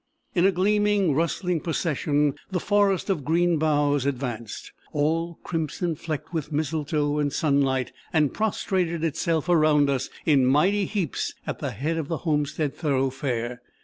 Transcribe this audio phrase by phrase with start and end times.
[0.33, 6.51] In a gleaming, rustling procession the forest of green boughs advanced, all crimson flecked with
[6.51, 12.07] mistletoe and sunlight, and prostrated itself around us in mighty heaps at the head of
[12.07, 13.61] the homestead thoroughfare.